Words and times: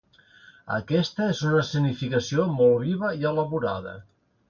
Aquesta 0.77 1.27
és 1.35 1.43
una 1.51 1.61
escenificació 1.65 2.49
molt 2.57 2.85
viva 2.89 3.15
i 3.23 3.33
elaborada. 3.37 3.99